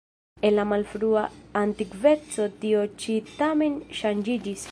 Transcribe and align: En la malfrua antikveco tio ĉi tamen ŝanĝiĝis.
En 0.47 0.53
la 0.59 0.63
malfrua 0.69 1.25
antikveco 1.61 2.49
tio 2.63 2.81
ĉi 3.05 3.19
tamen 3.37 3.79
ŝanĝiĝis. 4.01 4.59